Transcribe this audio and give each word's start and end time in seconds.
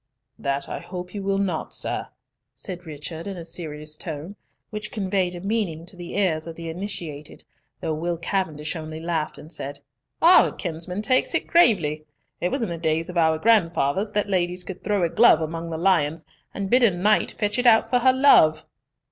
"That 0.39 0.67
I 0.67 0.79
hope 0.79 1.13
you 1.13 1.21
will 1.21 1.37
not, 1.37 1.75
sir," 1.75 2.07
said 2.55 2.87
Richard, 2.87 3.27
in 3.27 3.37
a 3.37 3.45
serious 3.45 3.95
tone, 3.95 4.35
which 4.71 4.91
conveyed 4.91 5.35
a 5.35 5.41
meaning 5.41 5.85
to 5.85 5.95
the 5.95 6.17
ears 6.17 6.47
of 6.47 6.55
the 6.55 6.69
initiated, 6.69 7.43
though 7.81 7.93
Will 7.93 8.17
Cavendish 8.17 8.75
only 8.75 8.99
laughed, 8.99 9.37
and 9.37 9.53
said, 9.53 9.79
"Our 10.19 10.53
kinsman 10.53 11.03
takes 11.03 11.35
it 11.35 11.45
gravely! 11.45 12.07
It 12.39 12.49
was 12.49 12.63
in 12.63 12.69
the 12.69 12.79
days 12.79 13.11
of 13.11 13.17
our 13.19 13.37
grandfathers 13.37 14.11
that 14.13 14.27
ladies 14.27 14.63
could 14.63 14.83
throw 14.83 15.03
a 15.03 15.09
glove 15.09 15.39
among 15.39 15.69
the 15.69 15.77
lions, 15.77 16.25
and 16.51 16.67
bid 16.71 16.81
a 16.81 16.89
knight 16.89 17.33
fetch 17.33 17.59
it 17.59 17.67
out 17.67 17.91
for 17.91 17.99
her 17.99 18.11
love." 18.11 18.65